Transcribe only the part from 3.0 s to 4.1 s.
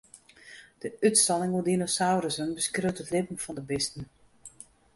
it libben fan de bisten.